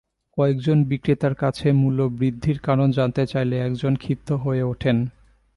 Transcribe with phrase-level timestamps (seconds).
[0.37, 4.97] কয়েকজন বিক্রেতার কাছে মূল্যবৃদ্ধির কারণ জানতে চাইলে একজন ক্ষিপ্ত হয়ে ওঠেন।